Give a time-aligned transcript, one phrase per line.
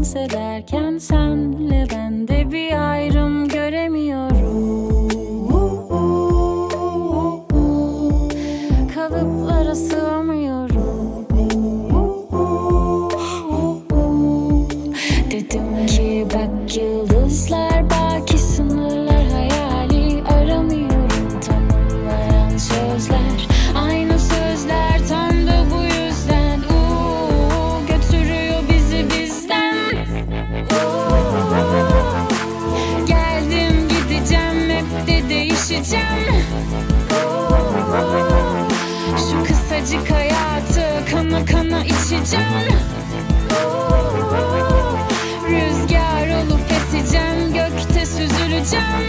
[0.00, 5.08] dans ederken senle ben de bir ayrım göremiyorum.
[8.94, 11.26] Kalıplara sığamıyorum.
[15.30, 18.38] Dedim ki bak yıldızlar baki
[35.80, 36.44] edeceğim.
[39.16, 42.46] Şu kısacık hayatı kana kana içeceğim.
[45.48, 48.99] Rüzgar olup eseceğim gökte süzüleceğim.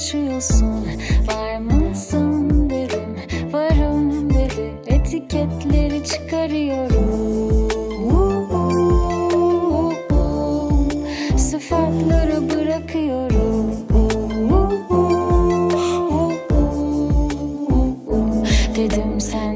[0.00, 0.86] Alışıyorsun
[1.28, 3.16] Var mısın dedim
[3.52, 4.72] varım dedi.
[4.86, 7.70] Etiketleri çıkarıyorum.
[11.36, 13.70] Sıfatları bırakıyorum.
[18.76, 19.49] Dedim senden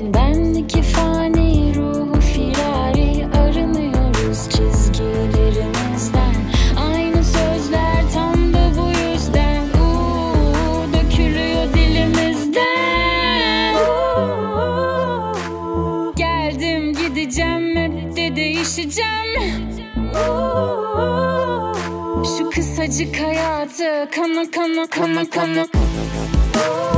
[17.25, 19.71] Gideceğim hep de değişeceğim.
[22.39, 26.94] Şu kısacık hayatı kana kana kana kana Rüzgar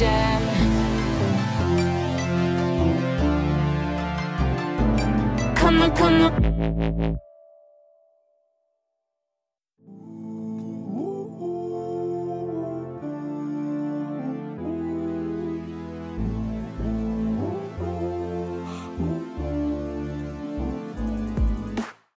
[0.00, 0.42] Varım diyeceğim
[5.54, 6.32] Kana kana